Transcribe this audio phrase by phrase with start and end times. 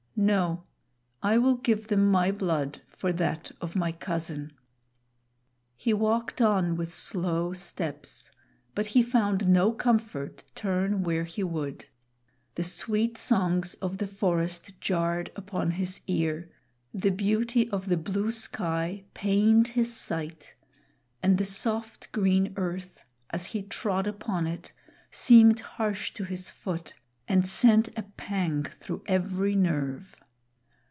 [0.13, 0.65] No.
[1.23, 4.53] I will give them my blood for that of my cousin."
[5.75, 8.29] He walked on with slow steps,
[8.75, 11.85] but he found no comfort, turn where he would;
[12.53, 16.51] the sweet songs of the forest jarred upon his ear;
[16.93, 20.53] the beauty of the blue sky pained his sight;
[21.23, 24.71] and the soft green earth, as he trod upon it,
[25.09, 26.93] seemed harsh to his foot
[27.27, 30.17] and sent a pang through every nerve.